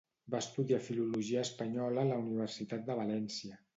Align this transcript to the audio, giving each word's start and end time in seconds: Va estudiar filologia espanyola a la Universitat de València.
Va 0.35 0.37
estudiar 0.43 0.79
filologia 0.85 1.43
espanyola 1.49 2.07
a 2.07 2.09
la 2.13 2.17
Universitat 2.25 2.85
de 2.89 2.97
València. 3.05 3.61